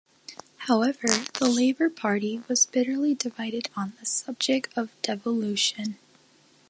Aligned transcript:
However, 0.65 1.25
the 1.35 1.47
Labour 1.47 1.87
Party 1.87 2.41
was 2.47 2.65
bitterly 2.65 3.13
divided 3.13 3.69
on 3.77 3.93
the 3.99 4.05
subject 4.07 4.69
of 4.75 4.99
devolution. 5.03 5.99